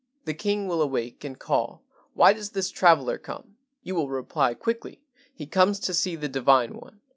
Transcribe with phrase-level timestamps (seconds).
[0.25, 1.83] The king will awake and call,
[2.15, 4.99] 'Why does this traveller come?' You will reply quickly,
[5.31, 7.01] 'He comes to see the Divine One.